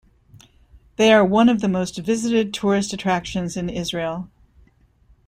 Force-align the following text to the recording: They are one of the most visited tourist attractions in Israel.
They 0.95 1.13
are 1.13 1.23
one 1.23 1.47
of 1.47 1.61
the 1.61 1.67
most 1.67 1.99
visited 1.99 2.55
tourist 2.55 2.91
attractions 2.91 3.55
in 3.55 3.69
Israel. 3.69 4.31